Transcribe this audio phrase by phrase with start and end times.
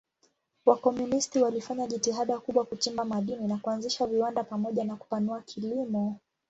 [0.65, 6.19] Wakomunisti walifanya jitihada kubwa kuchimba madini na kuanzisha viwanda pamoja na kupanua kilimo.